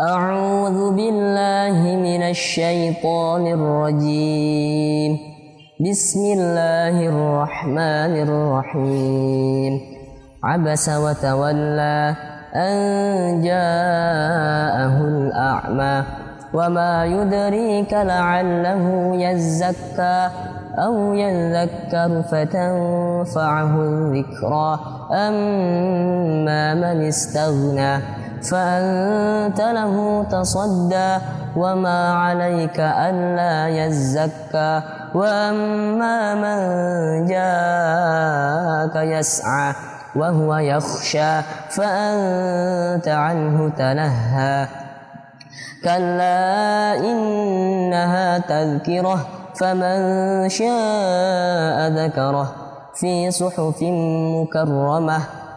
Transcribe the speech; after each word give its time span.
أعوذ 0.00 0.90
بالله 0.90 1.78
من 2.02 2.22
الشيطان 2.22 3.46
الرجيم. 3.46 5.18
بسم 5.90 6.20
الله 6.38 7.06
الرحمن 7.06 8.14
الرحيم. 8.26 9.80
عبس 10.44 10.88
وتولى 10.88 12.14
أن 12.54 12.74
جاءه 13.42 14.96
الأعمى. 15.00 16.04
وما 16.54 17.04
يدريك 17.04 17.92
لعله 17.94 19.14
يزكى 19.14 20.30
أو 20.78 21.14
يذكر 21.14 22.22
فتنفعه 22.22 23.80
الذكرى. 23.80 24.78
أما 25.12 26.74
من 26.74 27.06
استغنى 27.06 28.23
فأنت 28.50 29.60
له 29.60 30.24
تصدى 30.30 31.18
وما 31.56 32.12
عليك 32.12 32.80
ألا 32.80 33.68
يزكى 33.68 34.82
وأما 35.14 36.34
من 36.34 36.60
جاءك 37.26 38.96
يسعى 38.96 39.74
وهو 40.16 40.56
يخشى 40.56 41.42
فأنت 41.70 43.08
عنه 43.08 43.68
تلهى 43.68 44.66
كلا 45.84 46.94
إنها 46.98 48.38
تذكرة 48.38 49.26
فمن 49.54 49.98
شاء 50.48 51.78
ذكره 51.88 52.54
في 52.94 53.30
صحف 53.30 53.82
مكرمة 53.82 55.43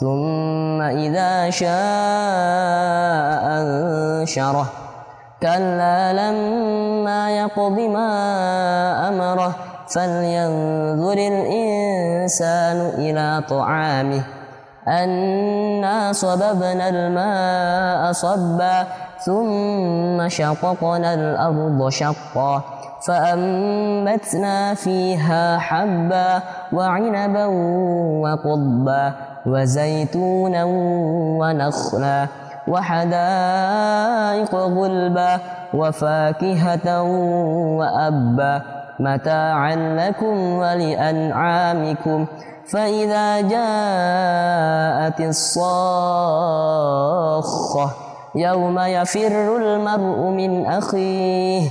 ثم 0.00 0.82
إذا 0.82 1.50
شاء 1.50 1.72
أنشره. 3.60 4.66
كلا 5.42 6.12
لما 6.12 7.30
يقض 7.30 7.78
ما 7.78 8.10
أمره 9.08 9.52
فلينظر 9.88 11.12
الإنسان 11.12 12.78
إلى 12.98 13.42
طعامه. 13.48 14.22
أنا 14.88 16.12
صببنا 16.12 16.88
الماء 16.88 18.12
صبا 18.12 18.86
ثم 19.24 20.28
شققنا 20.28 21.14
الأرض 21.14 21.88
شقا. 21.88 22.75
فأنبتنا 23.00 24.74
فيها 24.74 25.58
حبا 25.58 26.42
وعنبا 26.72 27.46
وقضبا 28.24 29.12
وزيتونا 29.46 30.64
ونخلا 31.40 32.26
وحدائق 32.68 34.54
غلبا 34.54 35.38
وفاكهة 35.74 37.02
وأبا 37.78 38.62
متاعا 39.00 39.76
لكم 39.76 40.52
ولأنعامكم 40.58 42.26
فإذا 42.68 43.40
جاءت 43.40 45.20
الصاخة 45.20 46.46
يوم 48.34 48.78
يفر 48.78 49.56
المرء 49.56 50.18
من 50.30 50.66
أخيه 50.66 51.70